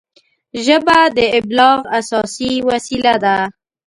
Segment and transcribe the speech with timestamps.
[0.65, 3.37] ژبه د ابلاغ اساسي وسیله ده